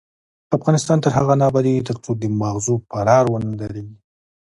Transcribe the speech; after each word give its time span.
افغانستان 0.57 0.97
تر 1.03 1.11
هغو 1.17 1.33
نه 1.39 1.45
ابادیږي، 1.49 1.81
ترڅو 1.89 2.11
د 2.21 2.23
ماغزو 2.39 2.75
فرار 2.89 3.25
ونه 3.29 3.51
دریږي. 3.61 3.97